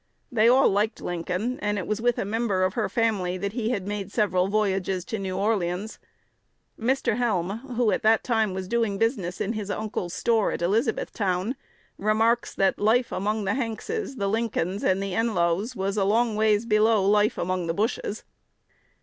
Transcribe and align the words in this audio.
They 0.31 0.47
all 0.47 0.67
liked 0.67 0.99
Lincoln, 0.99 1.59
and 1.59 1.77
it 1.77 1.85
was 1.85 2.01
with 2.01 2.17
a 2.17 2.25
member 2.25 2.63
of 2.63 2.73
her 2.73 2.89
family 2.89 3.37
that 3.37 3.53
he 3.53 3.69
had 3.69 3.85
made 3.87 4.11
several 4.11 4.47
voyages 4.47 5.05
to 5.05 5.19
New 5.19 5.37
Orleans. 5.37 5.99
Mr. 6.79 7.17
Helm, 7.17 7.59
who 7.75 7.91
at 7.91 8.01
that 8.01 8.23
time 8.23 8.55
was 8.55 8.67
doing 8.67 8.97
business 8.97 9.39
in 9.39 9.53
his 9.53 9.69
uncle's 9.69 10.15
store 10.15 10.51
at 10.53 10.63
Elizabethtown, 10.63 11.55
remarks 11.99 12.55
that 12.55 12.79
"life 12.79 13.11
among 13.11 13.45
the 13.45 13.53
Hankses, 13.53 14.15
the 14.15 14.27
Lincolns, 14.27 14.83
and 14.83 15.03
the 15.03 15.13
Enlows 15.13 15.75
was 15.75 15.97
a 15.97 16.03
long 16.03 16.35
ways 16.35 16.65
below 16.65 17.07
life 17.07 17.37
among 17.37 17.67
the 17.67 17.73
Bushes." 17.75 18.23